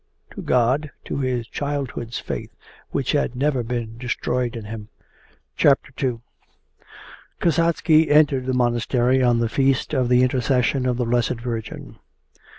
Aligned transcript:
To 0.31 0.41
God, 0.41 0.89
to 1.05 1.19
his 1.19 1.47
childhood's 1.47 2.17
faith 2.17 2.49
which 2.89 3.11
had 3.11 3.35
never 3.35 3.61
been 3.61 3.99
destroyed 3.99 4.55
in 4.55 4.65
him. 4.65 4.89
II 5.63 6.17
Kasatsky 7.39 8.09
entered 8.09 8.47
the 8.47 8.55
monastery 8.55 9.21
on 9.21 9.37
the 9.37 9.47
feast 9.47 9.93
of 9.93 10.09
the 10.09 10.23
Intercession 10.23 10.87
of 10.87 10.97
the 10.97 11.05
Blessed 11.05 11.39
Virgin. 11.39 11.97